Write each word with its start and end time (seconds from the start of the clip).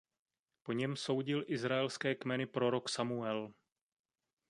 Po 0.63 0.71
něm 0.73 0.95
soudil 0.95 1.43
izraelské 1.47 2.15
kmeny 2.15 2.45
prorok 2.45 2.89
Samuel. 2.89 3.53